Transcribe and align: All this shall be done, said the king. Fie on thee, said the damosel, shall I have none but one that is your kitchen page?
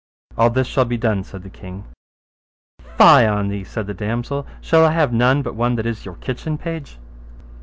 All 0.35 0.49
this 0.49 0.65
shall 0.65 0.85
be 0.85 0.97
done, 0.97 1.23
said 1.23 1.43
the 1.43 1.51
king. 1.51 1.83
Fie 2.97 3.27
on 3.27 3.49
thee, 3.49 3.63
said 3.63 3.85
the 3.85 3.93
damosel, 3.93 4.47
shall 4.59 4.83
I 4.83 4.93
have 4.93 5.13
none 5.13 5.43
but 5.43 5.53
one 5.53 5.75
that 5.75 5.85
is 5.85 6.05
your 6.05 6.15
kitchen 6.15 6.57
page? 6.57 6.97